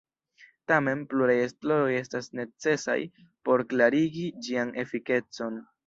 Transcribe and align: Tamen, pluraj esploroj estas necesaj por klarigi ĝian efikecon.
Tamen, 0.71 1.03
pluraj 1.11 1.35
esploroj 1.41 1.93
estas 1.99 2.31
necesaj 2.41 2.99
por 3.49 3.67
klarigi 3.75 4.29
ĝian 4.49 4.77
efikecon. 4.87 5.67